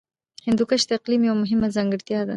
هندوکش 0.45 0.81
د 0.87 0.91
اقلیم 0.99 1.21
یوه 1.29 1.39
مهمه 1.43 1.67
ځانګړتیا 1.75 2.19
ده. 2.27 2.29